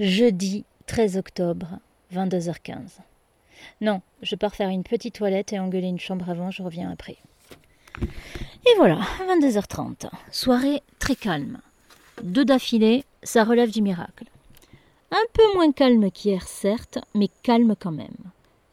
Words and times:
Jeudi 0.00 0.64
13 0.86 1.18
octobre, 1.18 1.78
22h15. 2.12 2.98
Non, 3.80 4.02
je 4.22 4.34
pars 4.34 4.52
faire 4.52 4.68
une 4.68 4.82
petite 4.82 5.14
toilette 5.14 5.52
et 5.52 5.60
engueuler 5.60 5.86
une 5.86 6.00
chambre 6.00 6.28
avant, 6.28 6.50
je 6.50 6.64
reviens 6.64 6.90
après. 6.90 7.16
Et 8.00 8.74
voilà, 8.76 8.98
22h30. 9.28 10.10
Soirée 10.32 10.82
très 10.98 11.14
calme. 11.14 11.60
Deux 12.24 12.44
d'affilée, 12.44 13.04
ça 13.22 13.44
relève 13.44 13.70
du 13.70 13.82
miracle. 13.82 14.24
Un 15.12 15.24
peu 15.32 15.44
moins 15.54 15.70
calme 15.70 16.10
qu'hier, 16.10 16.42
certes, 16.48 16.98
mais 17.14 17.28
calme 17.44 17.76
quand 17.78 17.92
même. 17.92 18.16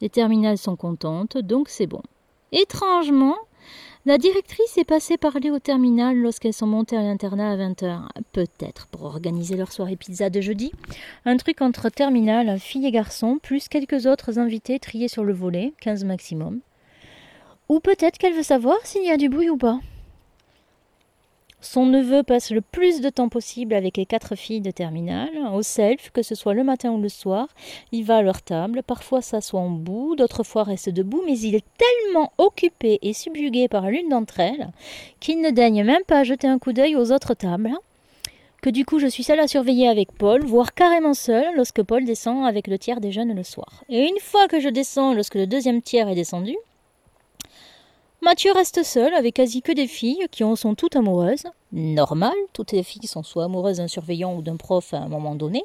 Les 0.00 0.08
terminales 0.08 0.58
sont 0.58 0.74
contentes, 0.74 1.38
donc 1.38 1.68
c'est 1.68 1.86
bon. 1.86 2.02
Étrangement, 2.50 3.36
la 4.04 4.18
directrice 4.18 4.78
est 4.78 4.84
passée 4.84 5.16
parler 5.16 5.50
au 5.50 5.60
terminal 5.60 6.16
lorsqu'elles 6.16 6.52
sont 6.52 6.66
montées 6.66 6.96
à 6.96 7.02
l'internat 7.02 7.52
à 7.52 7.56
20h. 7.56 8.00
Peut-être 8.32 8.88
pour 8.88 9.04
organiser 9.04 9.56
leur 9.56 9.70
soirée 9.70 9.94
pizza 9.94 10.28
de 10.28 10.40
jeudi. 10.40 10.72
Un 11.24 11.36
truc 11.36 11.62
entre 11.62 11.88
terminal, 11.88 12.58
filles 12.58 12.86
et 12.86 12.90
garçons, 12.90 13.38
plus 13.40 13.68
quelques 13.68 14.06
autres 14.06 14.40
invités 14.40 14.80
triés 14.80 15.06
sur 15.06 15.22
le 15.22 15.32
volet, 15.32 15.72
15 15.82 16.02
maximum. 16.04 16.58
Ou 17.68 17.78
peut-être 17.78 18.18
qu'elle 18.18 18.34
veut 18.34 18.42
savoir 18.42 18.76
s'il 18.82 19.04
y 19.04 19.10
a 19.10 19.16
du 19.16 19.28
bruit 19.28 19.50
ou 19.50 19.56
pas. 19.56 19.78
Son 21.64 21.86
neveu 21.86 22.24
passe 22.24 22.50
le 22.50 22.60
plus 22.60 23.00
de 23.00 23.08
temps 23.08 23.28
possible 23.28 23.74
avec 23.74 23.96
les 23.96 24.04
quatre 24.04 24.34
filles 24.34 24.60
de 24.60 24.72
terminale, 24.72 25.30
au 25.54 25.62
self, 25.62 26.10
que 26.10 26.22
ce 26.22 26.34
soit 26.34 26.54
le 26.54 26.64
matin 26.64 26.90
ou 26.90 27.00
le 27.00 27.08
soir. 27.08 27.46
Il 27.92 28.04
va 28.04 28.16
à 28.16 28.22
leur 28.22 28.42
table, 28.42 28.82
parfois 28.84 29.22
s'assoit 29.22 29.60
en 29.60 29.70
bout, 29.70 30.16
d'autres 30.16 30.42
fois 30.42 30.64
reste 30.64 30.88
debout, 30.88 31.22
mais 31.24 31.38
il 31.38 31.54
est 31.54 31.64
tellement 31.78 32.32
occupé 32.36 32.98
et 33.02 33.12
subjugué 33.12 33.68
par 33.68 33.88
l'une 33.88 34.08
d'entre 34.08 34.40
elles 34.40 34.70
qu'il 35.20 35.40
ne 35.40 35.50
daigne 35.50 35.84
même 35.84 36.02
pas 36.04 36.24
jeter 36.24 36.48
un 36.48 36.58
coup 36.58 36.72
d'œil 36.72 36.96
aux 36.96 37.12
autres 37.12 37.34
tables. 37.34 37.74
Que 38.60 38.70
du 38.70 38.84
coup 38.84 38.98
je 38.98 39.06
suis 39.06 39.22
seule 39.22 39.40
à 39.40 39.46
surveiller 39.46 39.86
avec 39.86 40.10
Paul, 40.10 40.44
voire 40.44 40.74
carrément 40.74 41.14
seule 41.14 41.54
lorsque 41.54 41.82
Paul 41.84 42.04
descend 42.04 42.44
avec 42.44 42.66
le 42.66 42.76
tiers 42.76 43.00
des 43.00 43.12
jeunes 43.12 43.36
le 43.36 43.44
soir. 43.44 43.84
Et 43.88 44.08
une 44.08 44.18
fois 44.20 44.48
que 44.48 44.58
je 44.58 44.68
descends, 44.68 45.14
lorsque 45.14 45.36
le 45.36 45.46
deuxième 45.46 45.80
tiers 45.80 46.08
est 46.08 46.16
descendu, 46.16 46.56
Mathieu 48.24 48.52
reste 48.52 48.84
seul 48.84 49.12
avec 49.14 49.34
quasi 49.34 49.62
que 49.62 49.72
des 49.72 49.88
filles 49.88 50.28
qui 50.30 50.44
en 50.44 50.54
sont 50.54 50.76
toutes 50.76 50.94
amoureuses. 50.94 51.42
Normal, 51.72 52.34
toutes 52.52 52.70
les 52.70 52.84
filles 52.84 53.08
sont 53.08 53.24
soit 53.24 53.46
amoureuses 53.46 53.78
d'un 53.78 53.88
surveillant 53.88 54.36
ou 54.36 54.42
d'un 54.42 54.56
prof 54.56 54.94
à 54.94 54.98
un 54.98 55.08
moment 55.08 55.34
donné. 55.34 55.64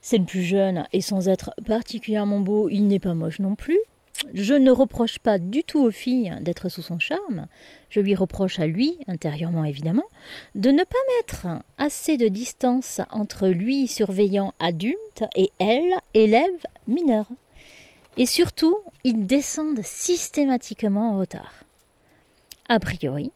C'est 0.00 0.18
le 0.18 0.24
plus 0.24 0.42
jeune 0.42 0.88
et 0.92 1.00
sans 1.00 1.28
être 1.28 1.52
particulièrement 1.64 2.40
beau, 2.40 2.68
il 2.68 2.88
n'est 2.88 2.98
pas 2.98 3.14
moche 3.14 3.38
non 3.38 3.54
plus. 3.54 3.78
Je 4.34 4.54
ne 4.54 4.72
reproche 4.72 5.20
pas 5.20 5.38
du 5.38 5.62
tout 5.62 5.78
aux 5.78 5.92
filles 5.92 6.34
d'être 6.40 6.68
sous 6.68 6.82
son 6.82 6.98
charme. 6.98 7.46
Je 7.88 8.00
lui 8.00 8.16
reproche 8.16 8.58
à 8.58 8.66
lui, 8.66 8.98
intérieurement 9.06 9.62
évidemment, 9.62 10.06
de 10.56 10.72
ne 10.72 10.82
pas 10.82 10.98
mettre 11.18 11.46
assez 11.78 12.16
de 12.16 12.26
distance 12.26 13.00
entre 13.12 13.46
lui, 13.46 13.86
surveillant 13.86 14.54
adulte, 14.58 15.22
et 15.36 15.52
elle, 15.60 15.94
élève 16.14 16.66
mineure. 16.88 17.28
Et 18.16 18.26
surtout, 18.26 18.76
ils 19.04 19.24
descendent 19.26 19.84
systématiquement 19.84 21.12
en 21.12 21.20
retard. 21.20 21.65
A 22.68 22.80
priori, 22.80 23.30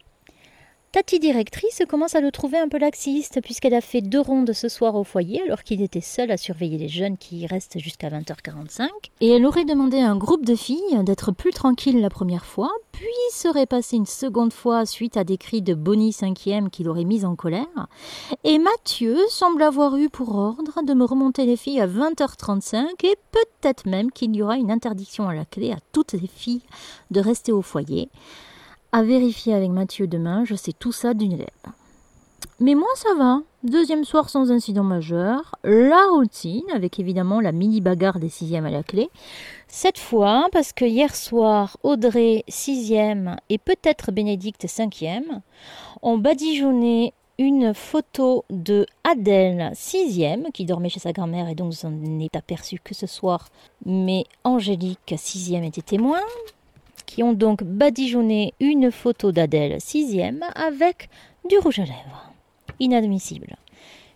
Tati 0.93 1.21
directrice 1.21 1.83
commence 1.89 2.17
à 2.17 2.21
le 2.21 2.33
trouver 2.33 2.59
un 2.59 2.69
peu 2.69 2.79
laxiste 2.79 3.41
puisqu'elle 3.43 3.75
a 3.75 3.81
fait 3.81 4.01
deux 4.01 4.19
rondes 4.19 4.53
ce 4.53 4.69
soir 4.69 4.97
au 4.97 5.05
foyer 5.05 5.41
alors 5.43 5.63
qu'il 5.63 5.83
était 5.83 6.01
seul 6.01 6.33
à 6.33 6.37
surveiller 6.37 6.79
les 6.79 6.89
jeunes 6.89 7.17
qui 7.17 7.39
y 7.39 7.47
restent 7.47 7.79
jusqu'à 7.79 8.09
20h45. 8.09 8.89
Et 9.21 9.31
elle 9.31 9.47
aurait 9.47 9.65
demandé 9.65 10.01
à 10.01 10.11
un 10.11 10.17
groupe 10.17 10.45
de 10.45 10.57
filles 10.57 11.05
d'être 11.05 11.31
plus 11.31 11.53
tranquille 11.53 12.01
la 12.01 12.11
première 12.11 12.45
fois, 12.45 12.73
puis 12.91 13.07
serait 13.33 13.67
passée 13.67 13.99
une 13.99 14.07
seconde 14.07 14.53
fois 14.53 14.85
suite 14.85 15.17
à 15.17 15.23
des 15.23 15.39
cris 15.39 15.63
de 15.63 15.75
Bonnie 15.75 16.13
cinquième 16.13 16.71
qui 16.71 16.83
l'aurait 16.83 17.05
mise 17.05 17.25
en 17.25 17.37
colère. 17.37 17.87
Et 18.43 18.59
Mathieu 18.59 19.17
semble 19.29 19.63
avoir 19.63 19.97
eu 19.97 20.09
pour 20.09 20.35
ordre 20.35 20.83
de 20.83 20.93
me 20.93 21.05
remonter 21.05 21.47
les 21.47 21.57
filles 21.57 21.81
à 21.81 21.87
20h35 21.87 22.87
et 23.05 23.17
peut-être 23.31 23.87
même 23.87 24.11
qu'il 24.11 24.35
y 24.35 24.43
aura 24.43 24.57
une 24.57 24.73
interdiction 24.73 25.29
à 25.29 25.37
la 25.37 25.45
clé 25.45 25.71
à 25.71 25.79
toutes 25.93 26.15
les 26.15 26.27
filles 26.27 26.63
de 27.13 27.21
rester 27.21 27.53
au 27.53 27.63
foyer. 27.63 28.09
À 28.93 29.05
vérifier 29.05 29.55
avec 29.55 29.71
Mathieu 29.71 30.09
demain, 30.09 30.45
je 30.45 30.57
sais 30.57 30.73
tout 30.73 30.91
ça 30.91 31.15
d'une 31.15 31.37
lettre. 31.37 31.71
Mais 32.59 32.75
moi 32.75 32.89
ça 32.97 33.15
va. 33.17 33.41
Deuxième 33.63 34.05
soir 34.05 34.29
sans 34.29 34.51
incident 34.51 34.83
majeur. 34.83 35.55
La 35.63 36.09
routine, 36.11 36.65
avec 36.75 36.99
évidemment 36.99 37.41
la 37.41 37.53
mini 37.53 37.81
bagarre 37.81 38.19
des 38.19 38.29
sixièmes 38.29 38.67
à 38.67 38.71
la 38.71 38.83
clé. 38.83 39.09
Cette 39.69 39.99
fois, 39.99 40.49
parce 40.51 40.73
que 40.73 40.85
hier 40.85 41.15
soir, 41.15 41.77
Audrey, 41.85 42.43
sixième, 42.49 43.37
et 43.49 43.59
peut-être 43.59 44.11
Bénédicte, 44.11 44.67
cinquième, 44.67 45.41
ont 46.03 46.19
badigeonné 46.19 47.15
une 47.39 47.73
photo 47.73 48.45
de 48.51 48.87
Adèle, 49.05 49.71
sixième, 49.75 50.51
qui 50.53 50.65
dormait 50.65 50.91
chez 50.91 51.01
sa 51.01 51.13
grand-mère 51.13 51.49
et 51.49 51.55
donc 51.55 51.75
s'en 51.75 51.93
est 52.21 52.35
aperçu 52.35 52.79
que 52.83 52.95
ce 52.95 53.07
soir. 53.07 53.49
Mais 53.87 54.25
Angélique, 54.43 55.15
sixième, 55.17 55.65
était 55.65 55.81
témoin 55.81 56.21
qui 57.11 57.25
ont 57.25 57.33
donc 57.33 57.65
badigeonné 57.65 58.55
une 58.61 58.93
photo 58.93 59.33
d'Adèle 59.33 59.81
sixième 59.81 60.45
avec 60.55 61.11
du 61.49 61.59
rouge 61.59 61.81
à 61.81 61.83
lèvres. 61.83 62.33
Inadmissible. 62.79 63.57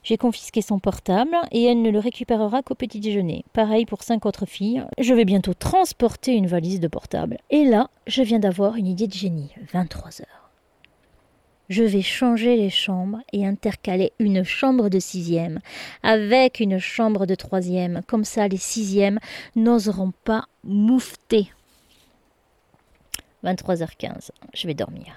J'ai 0.04 0.16
confisqué 0.16 0.62
son 0.62 0.78
portable 0.78 1.36
et 1.50 1.64
elle 1.64 1.82
ne 1.82 1.90
le 1.90 1.98
récupérera 1.98 2.62
qu'au 2.62 2.76
petit 2.76 3.00
déjeuner. 3.00 3.44
Pareil 3.52 3.84
pour 3.84 4.04
cinq 4.04 4.26
autres 4.26 4.46
filles. 4.46 4.84
Je 5.00 5.12
vais 5.12 5.24
bientôt 5.24 5.54
transporter 5.54 6.34
une 6.34 6.46
valise 6.46 6.78
de 6.78 6.86
portable. 6.86 7.38
Et 7.50 7.64
là, 7.64 7.90
je 8.06 8.22
viens 8.22 8.38
d'avoir 8.38 8.76
une 8.76 8.86
idée 8.86 9.08
de 9.08 9.12
génie. 9.12 9.50
23 9.72 10.20
heures. 10.20 10.50
Je 11.68 11.82
vais 11.82 12.02
changer 12.02 12.56
les 12.56 12.70
chambres 12.70 13.22
et 13.32 13.44
intercaler 13.44 14.12
une 14.20 14.44
chambre 14.44 14.88
de 14.88 15.00
sixième 15.00 15.58
avec 16.04 16.60
une 16.60 16.78
chambre 16.78 17.26
de 17.26 17.34
troisième. 17.34 18.02
Comme 18.06 18.24
ça, 18.24 18.46
les 18.46 18.56
sixièmes 18.56 19.18
n'oseront 19.56 20.12
pas 20.24 20.44
moufter. 20.62 21.48
23h15. 23.44 24.30
Je 24.54 24.66
vais 24.66 24.74
dormir. 24.74 25.14